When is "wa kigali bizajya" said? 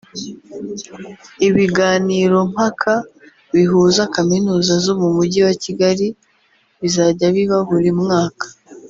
5.47-7.27